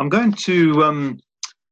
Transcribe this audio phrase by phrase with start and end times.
[0.00, 1.18] I'm going to um,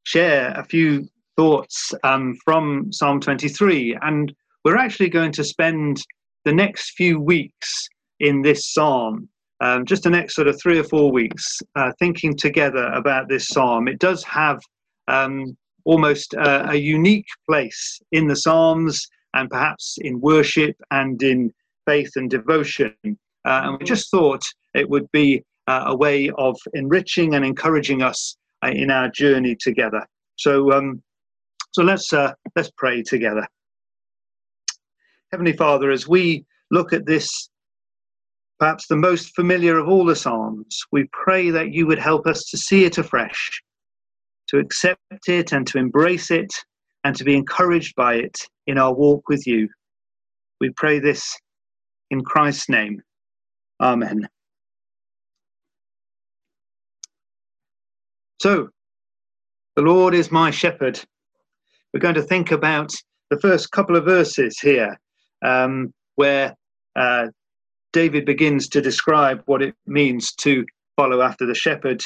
[0.02, 6.02] share a few thoughts um, from Psalm 23, and we're actually going to spend
[6.44, 9.29] the next few weeks in this psalm,
[9.61, 13.46] um, just the next sort of three or four weeks, uh, thinking together about this
[13.46, 13.86] psalm.
[13.86, 14.61] It does have
[15.06, 21.52] um, almost a, unique place in the psalms and perhaps in worship and in
[21.86, 22.93] faith and devotion.
[23.04, 24.43] Uh, and we just thought
[24.74, 29.57] it would be uh, a way of enriching and encouraging us uh, in our journey
[29.58, 30.04] together.
[30.36, 31.02] So, um,
[31.72, 33.47] so let's uh, let's pray together.
[35.33, 37.51] Heavenly Father, as we look at this,
[38.59, 42.45] perhaps the most familiar of all the Psalms, we pray that you would help us
[42.51, 43.62] to see it afresh,
[44.48, 46.52] to accept it and to embrace it,
[47.05, 49.69] and to be encouraged by it in our walk with you.
[50.60, 51.37] We pray this
[52.10, 53.02] in Christ's name.
[53.80, 54.29] Amen.
[58.47, 58.69] So,
[59.75, 61.01] the Lord is my shepherd.
[61.93, 62.93] We're going to think about
[63.29, 64.97] the first couple of verses here,
[65.44, 66.55] um, where
[66.94, 67.27] uh,
[67.92, 72.00] David begins to describe what it means to follow after the shepherd.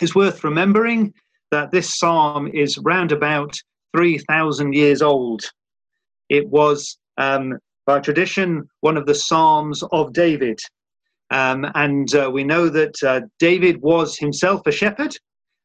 [0.00, 1.12] It's worth remembering
[1.50, 3.52] that this psalm is round about
[3.96, 5.42] 3,000 years old.
[6.28, 10.60] It was um, by tradition, one of the Psalms of David.
[11.32, 15.16] Um, and uh, we know that uh, David was himself a shepherd,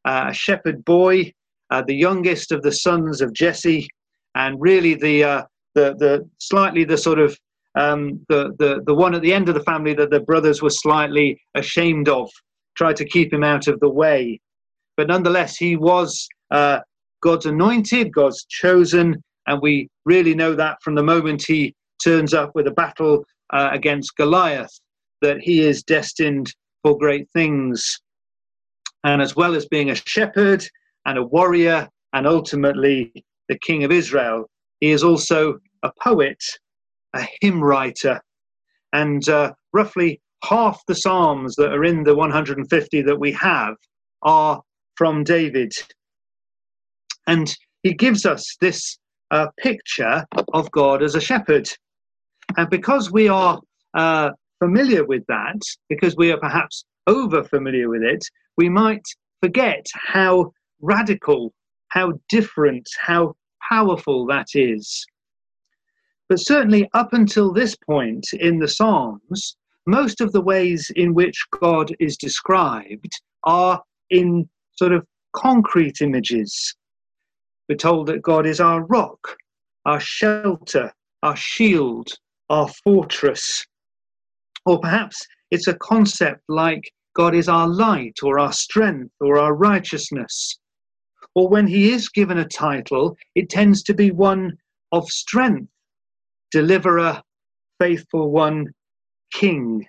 [0.08, 1.32] a shepherd boy,
[1.70, 3.86] uh, the youngest of the sons of Jesse,
[4.34, 5.42] and really the uh,
[5.74, 7.38] the the slightly the sort of
[7.74, 10.70] um, the, the the one at the end of the family that the brothers were
[10.70, 12.30] slightly ashamed of,
[12.76, 14.40] tried to keep him out of the way.
[14.96, 16.80] But nonetheless, he was uh,
[17.22, 22.52] God's anointed, God's chosen, and we really know that from the moment he turns up
[22.54, 24.70] with a battle uh, against Goliath,
[25.22, 28.00] that he is destined for great things.
[29.08, 30.62] And as well as being a shepherd
[31.06, 36.36] and a warrior and ultimately the king of Israel, he is also a poet,
[37.14, 38.20] a hymn writer.
[38.92, 43.76] And uh, roughly half the Psalms that are in the 150 that we have
[44.24, 44.60] are
[44.96, 45.72] from David.
[47.26, 48.98] And he gives us this
[49.30, 51.66] uh, picture of God as a shepherd.
[52.58, 53.58] And because we are
[53.94, 58.24] uh, familiar with that, because we are perhaps over familiar with it,
[58.56, 59.02] we might
[59.42, 61.52] forget how radical,
[61.88, 63.34] how different, how
[63.68, 65.04] powerful that is.
[66.28, 71.46] But certainly, up until this point in the Psalms, most of the ways in which
[71.58, 73.10] God is described
[73.44, 76.74] are in sort of concrete images.
[77.68, 79.36] We're told that God is our rock,
[79.86, 80.92] our shelter,
[81.22, 82.10] our shield,
[82.50, 83.64] our fortress.
[84.66, 89.52] Or perhaps it's a concept like God is our light or our strength or our
[89.52, 90.56] righteousness.
[91.34, 94.56] Or when he is given a title, it tends to be one
[94.92, 95.68] of strength,
[96.52, 97.20] deliverer,
[97.80, 98.66] faithful one,
[99.32, 99.84] king.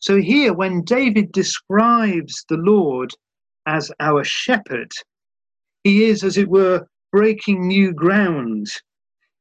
[0.00, 3.10] So here, when David describes the Lord
[3.66, 4.92] as our shepherd,
[5.82, 8.66] he is, as it were, breaking new ground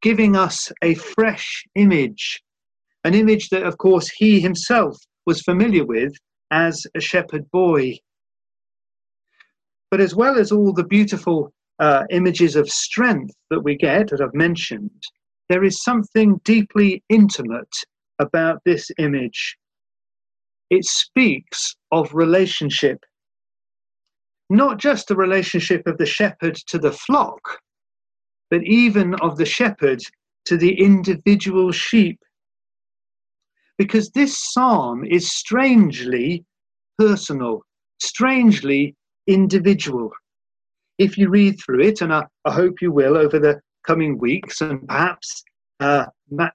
[0.02, 2.42] giving us a fresh image,
[3.04, 6.14] an image that, of course, he himself was familiar with
[6.52, 7.98] as a shepherd boy.
[9.92, 14.22] But as well as all the beautiful uh, images of strength that we get, that
[14.22, 15.04] I've mentioned,
[15.50, 17.74] there is something deeply intimate
[18.20, 19.58] about this image.
[20.70, 23.00] It speaks of relationship,
[24.50, 27.40] not just the relationship of the shepherd to the flock,
[28.52, 30.02] but even of the shepherd
[30.46, 32.20] to the individual sheep.
[33.80, 36.46] Because this psalm is strangely
[37.00, 37.64] personal,
[38.00, 38.94] strangely
[39.26, 40.12] individual.
[40.98, 44.60] If you read through it, and I, I hope you will over the coming weeks,
[44.60, 45.44] and perhaps
[45.80, 46.50] uh, ma-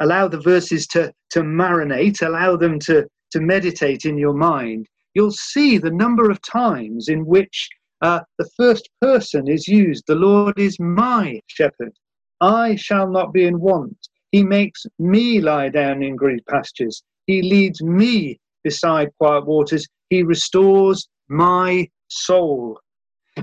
[0.00, 5.30] allow the verses to, to marinate, allow them to, to meditate in your mind, you'll
[5.30, 7.68] see the number of times in which
[8.02, 10.04] uh, the first person is used.
[10.06, 11.94] The Lord is my shepherd.
[12.42, 13.96] I shall not be in want.
[14.36, 17.02] He makes me lie down in green pastures.
[17.26, 19.88] He leads me beside quiet waters.
[20.10, 22.78] He restores my soul.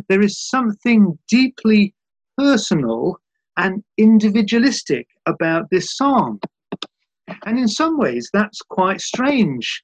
[0.07, 1.95] There is something deeply
[2.38, 3.18] personal
[3.57, 6.40] and individualistic about this psalm.
[7.44, 9.84] And in some ways, that's quite strange.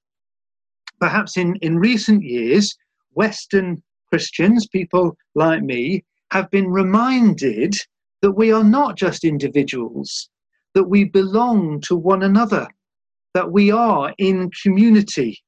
[1.00, 2.78] Perhaps in, in recent years,
[3.14, 7.74] Western Christians, people like me, have been reminded
[8.22, 10.30] that we are not just individuals,
[10.76, 12.68] that we belong to one another,
[13.34, 15.42] that we are in community.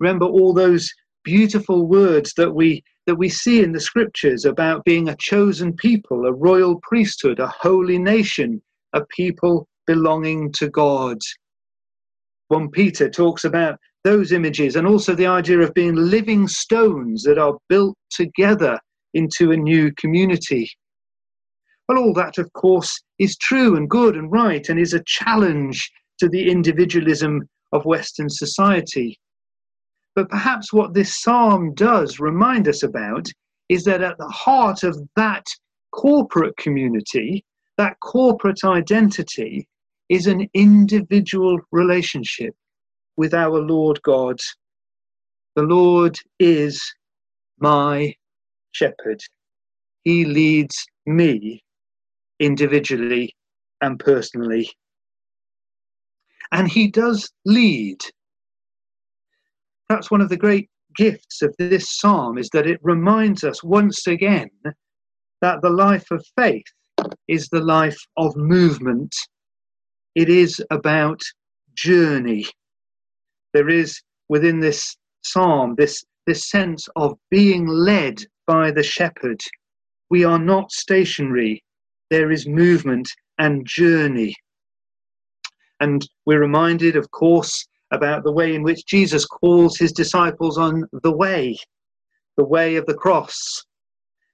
[0.00, 0.90] Remember all those
[1.24, 6.24] beautiful words that we that we see in the scriptures about being a chosen people,
[6.24, 8.62] a royal priesthood, a holy nation,
[8.92, 11.18] a people belonging to God.
[12.48, 17.38] 1 Peter talks about those images and also the idea of being living stones that
[17.38, 18.78] are built together
[19.14, 20.70] into a new community.
[21.88, 25.90] Well, all that, of course, is true and good and right and is a challenge
[26.18, 29.18] to the individualism of Western society.
[30.14, 33.26] But perhaps what this psalm does remind us about
[33.68, 35.46] is that at the heart of that
[35.92, 37.44] corporate community,
[37.78, 39.66] that corporate identity,
[40.08, 42.54] is an individual relationship
[43.16, 44.38] with our Lord God.
[45.56, 46.82] The Lord is
[47.58, 48.14] my
[48.72, 49.22] shepherd.
[50.04, 51.62] He leads me
[52.42, 53.34] individually
[53.80, 54.70] and personally.
[56.50, 57.98] And he does lead.
[59.88, 64.06] That's one of the great gifts of this psalm is that it reminds us once
[64.06, 64.50] again
[65.40, 66.66] that the life of faith
[67.28, 69.14] is the life of movement.
[70.14, 71.22] It is about
[71.74, 72.44] journey.
[73.54, 79.40] There is within this psalm this, this sense of being led by the shepherd.
[80.10, 81.62] We are not stationary,
[82.12, 84.34] there is movement and journey.
[85.80, 90.84] And we're reminded, of course, about the way in which Jesus calls his disciples on
[91.02, 91.58] the way,
[92.36, 93.64] the way of the cross.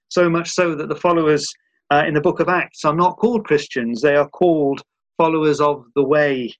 [0.09, 1.47] So much so that the followers
[1.89, 4.81] uh, in the book of Acts are not called Christians, they are called
[5.17, 6.53] followers of the way.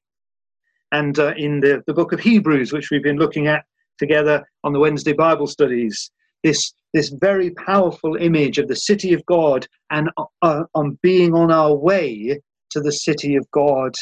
[0.93, 3.65] And uh, in the, the book of Hebrews, which we've been looking at
[3.97, 6.11] together on the Wednesday Bible studies,
[6.45, 10.09] this this very powerful image of the city of God and
[10.41, 12.39] uh, on being on our way
[12.71, 13.93] to the city of God.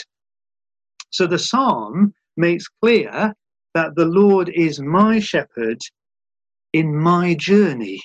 [1.09, 3.33] So the psalm makes clear
[3.73, 5.79] that the Lord is my shepherd
[6.73, 8.01] in my journey.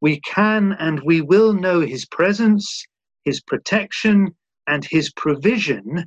[0.00, 2.84] We can and we will know his presence,
[3.24, 4.34] his protection,
[4.66, 6.06] and his provision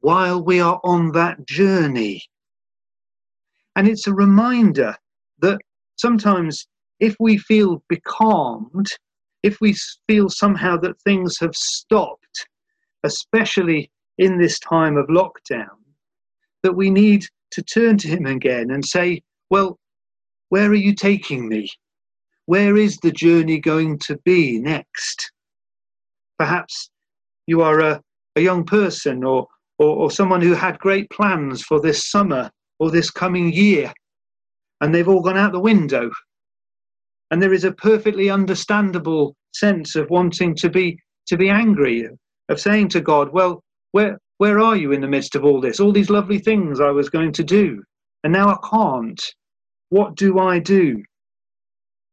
[0.00, 2.22] while we are on that journey.
[3.76, 4.96] And it's a reminder
[5.40, 5.58] that
[5.96, 6.66] sometimes
[7.00, 8.86] if we feel becalmed,
[9.42, 9.74] if we
[10.08, 12.48] feel somehow that things have stopped,
[13.04, 15.76] especially in this time of lockdown,
[16.62, 19.78] that we need to turn to Him again and say, Well,
[20.48, 21.68] where are you taking me?
[22.46, 25.30] Where is the journey going to be next?
[26.38, 26.90] Perhaps
[27.46, 28.02] you are a,
[28.36, 29.46] a young person or,
[29.78, 33.92] or, or someone who had great plans for this summer or this coming year,
[34.80, 36.10] and they've all gone out the window
[37.30, 42.08] and there is a perfectly understandable sense of wanting to be to be angry
[42.48, 45.80] of saying to god well where where are you in the midst of all this?
[45.80, 47.82] All these lovely things i was going to do
[48.24, 49.22] and now i can't.
[49.90, 51.02] What do i do?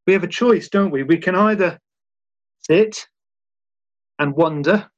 [0.06, 1.02] We have a choice don't we?
[1.02, 1.78] We can either
[2.60, 3.06] sit
[4.18, 4.88] and wonder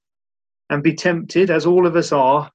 [0.71, 2.51] and be tempted as all of us are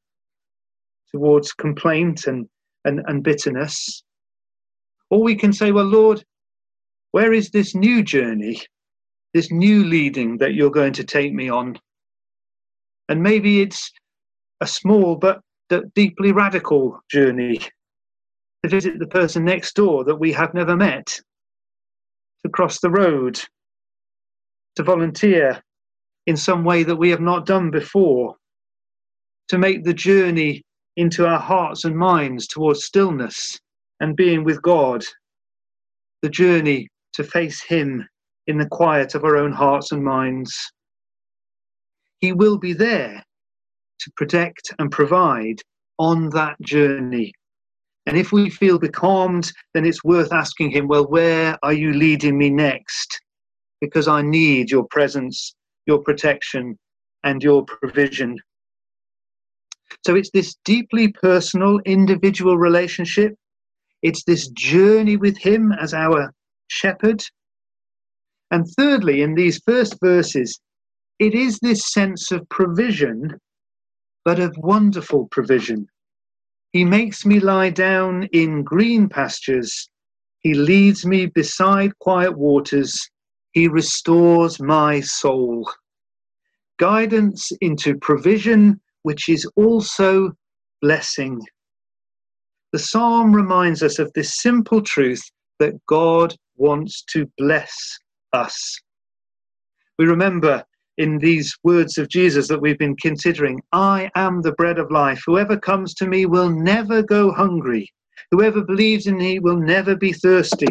[1.11, 2.47] towards complaint and
[2.85, 4.03] and, and bitterness.
[5.09, 6.23] Or we can say well lord
[7.13, 8.59] where is this new journey,
[9.35, 11.77] this new leading that you're going to take me on?
[13.07, 13.91] And maybe it's
[14.61, 15.39] a small but
[15.93, 17.59] deeply radical journey
[18.63, 21.19] to visit the person next door that we have never met,
[22.43, 23.39] to cross the road,
[24.75, 25.61] to volunteer
[26.25, 28.35] in some way that we have not done before,
[29.49, 30.63] to make the journey
[30.97, 33.59] into our hearts and minds towards stillness
[33.99, 35.03] and being with God,
[36.23, 38.07] the journey to face Him
[38.47, 40.55] in the quiet of our own hearts and minds.
[42.19, 43.23] He will be there
[43.99, 45.61] to protect and provide
[45.99, 47.33] on that journey.
[48.05, 52.37] And if we feel becalmed, then it's worth asking Him, Well, where are you leading
[52.37, 53.21] me next?
[53.79, 55.55] Because I need your presence,
[55.85, 56.77] your protection,
[57.23, 58.37] and your provision.
[60.05, 63.35] So it's this deeply personal, individual relationship.
[64.01, 66.33] It's this journey with Him as our
[66.67, 67.23] shepherd.
[68.51, 70.59] And thirdly, in these first verses,
[71.19, 73.39] it is this sense of provision,
[74.25, 75.87] but of wonderful provision.
[76.71, 79.89] He makes me lie down in green pastures.
[80.39, 82.99] He leads me beside quiet waters.
[83.51, 85.69] He restores my soul.
[86.79, 90.31] Guidance into provision, which is also
[90.81, 91.39] blessing.
[92.71, 95.23] The psalm reminds us of this simple truth
[95.59, 97.73] that God wants to bless
[98.33, 98.79] us.
[99.99, 100.63] We remember
[100.97, 105.21] in these words of Jesus that we've been considering I am the bread of life.
[105.25, 107.91] Whoever comes to me will never go hungry,
[108.33, 110.65] Whoever believes in me will never be thirsty.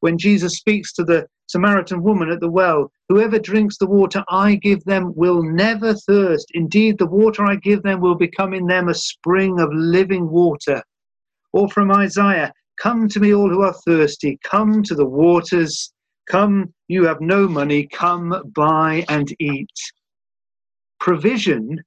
[0.00, 4.56] When Jesus speaks to the Samaritan woman at the well, whoever drinks the water I
[4.56, 6.50] give them will never thirst.
[6.52, 10.82] Indeed, the water I give them will become in them a spring of living water.
[11.54, 15.92] Or from Isaiah, Come to me, all who are thirsty, come to the waters.
[16.28, 19.70] Come, you have no money, come buy and eat.
[21.00, 21.82] Provision,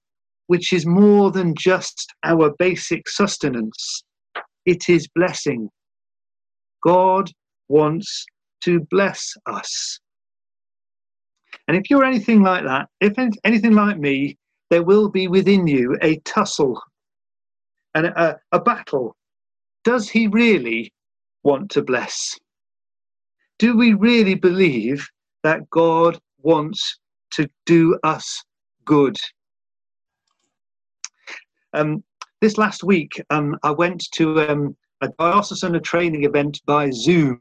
[0.48, 4.04] which is more than just our basic sustenance,
[4.66, 5.70] it is blessing.
[6.84, 7.32] God
[7.68, 8.26] wants
[8.64, 10.00] to bless us.
[11.68, 13.14] And if you're anything like that, if
[13.44, 14.38] anything like me,
[14.70, 16.82] there will be within you a tussle
[17.96, 19.16] and a, a battle.
[19.88, 20.92] Does he really
[21.44, 22.38] want to bless?
[23.58, 25.08] Do we really believe
[25.44, 27.00] that God wants
[27.36, 28.44] to do us
[28.84, 29.16] good?
[31.72, 32.04] Um,
[32.42, 37.40] this last week, um, I went to um, a diocesan training event by Zoom.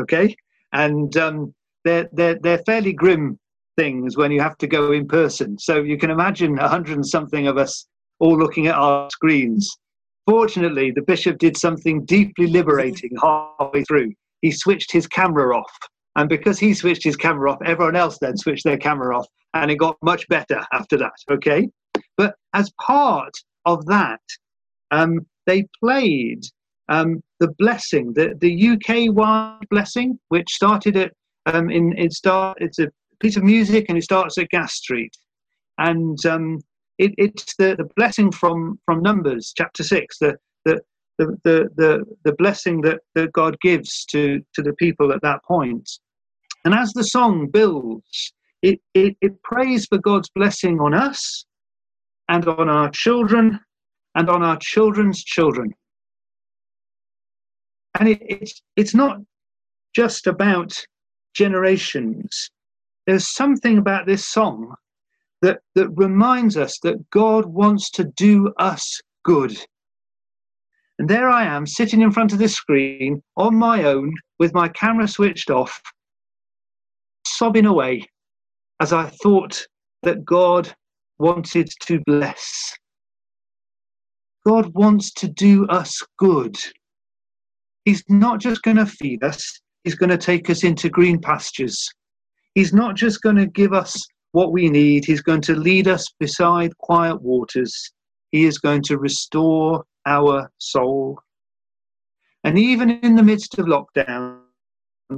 [0.00, 0.34] Okay,
[0.72, 3.38] and um, they're they're they're fairly grim
[3.78, 5.56] things when you have to go in person.
[5.56, 7.86] So you can imagine a hundred and something of us
[8.18, 9.78] all looking at our screens.
[10.26, 14.12] Fortunately, the bishop did something deeply liberating halfway through.
[14.42, 15.72] He switched his camera off.
[16.16, 19.26] And because he switched his camera off, everyone else then switched their camera off.
[19.54, 21.12] And it got much better after that.
[21.30, 21.68] Okay.
[22.16, 23.32] But as part
[23.66, 24.20] of that,
[24.90, 26.42] um, they played
[26.88, 31.12] um, the blessing, the, the UK wide blessing, which started at
[31.46, 32.58] um, in start.
[32.60, 32.88] It's a
[33.20, 35.12] piece of music, and it starts at Gas Street,
[35.78, 36.58] and um,
[36.98, 40.80] it, it's the, the blessing from from Numbers chapter six, the the
[41.18, 45.44] the the the, the blessing that, that God gives to to the people at that
[45.44, 45.88] point.
[46.64, 51.44] And as the song builds, it, it, it prays for God's blessing on us
[52.28, 53.60] and on our children
[54.16, 55.72] and on our children's children.
[58.00, 59.18] And it, it's, it's not
[59.94, 60.74] just about
[61.34, 62.50] generations.
[63.06, 64.74] There's something about this song
[65.46, 69.56] that, that reminds us that God wants to do us good.
[70.98, 74.66] And there I am, sitting in front of this screen on my own with my
[74.66, 75.80] camera switched off,
[77.24, 78.08] sobbing away
[78.80, 79.64] as I thought
[80.02, 80.74] that God
[81.20, 82.74] wanted to bless.
[84.44, 86.56] God wants to do us good.
[87.84, 91.88] He's not just going to feed us, He's going to take us into green pastures.
[92.56, 94.04] He's not just going to give us
[94.36, 97.74] what we need, He's going to lead us beside quiet waters.
[98.32, 101.18] He is going to restore our soul.
[102.44, 104.40] And even in the midst of lockdown,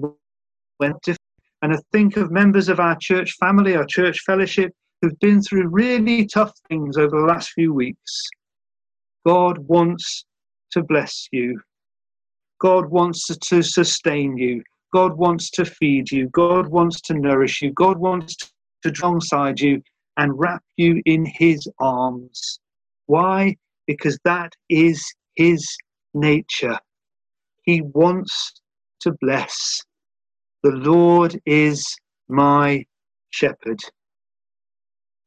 [0.00, 4.72] and I think of members of our church family, our church fellowship,
[5.02, 8.22] who've been through really tough things over the last few weeks.
[9.26, 10.26] God wants
[10.70, 11.60] to bless you.
[12.60, 14.62] God wants to sustain you.
[14.92, 16.28] God wants to feed you.
[16.28, 17.72] God wants to nourish you.
[17.72, 18.36] God wants
[18.82, 19.82] to draw alongside you
[20.16, 22.60] and wrap you in his arms.
[23.06, 23.56] Why?
[23.86, 25.04] Because that is
[25.36, 25.66] his
[26.14, 26.78] nature.
[27.62, 28.60] He wants
[29.00, 29.82] to bless.
[30.62, 31.86] The Lord is
[32.28, 32.84] my
[33.30, 33.80] shepherd.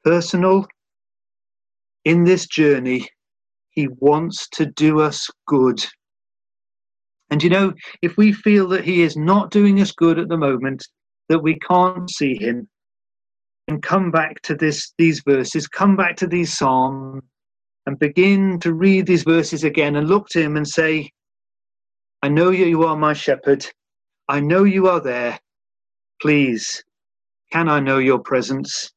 [0.03, 0.67] Personal,
[2.03, 3.07] in this journey,
[3.71, 5.83] he wants to do us good.
[7.31, 10.37] And you know, if we feel that He is not doing us good at the
[10.37, 10.85] moment,
[11.29, 12.67] that we can't see Him,
[13.71, 17.23] and come back to this, these verses, come back to these Psalms,
[17.85, 21.09] and begin to read these verses again and look to Him and say,
[22.21, 23.65] I know you are my shepherd.
[24.27, 25.39] I know you are there.
[26.21, 26.83] Please,
[27.53, 28.91] can I know your presence?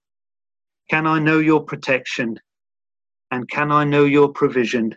[0.91, 2.37] Can I know your protection?
[3.31, 4.93] And can I know your provision?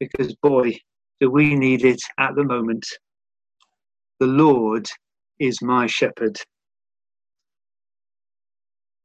[0.00, 0.78] Because, boy,
[1.20, 2.86] do we need it at the moment.
[4.18, 4.88] The Lord
[5.38, 6.38] is my shepherd.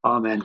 [0.04, 0.42] Amen.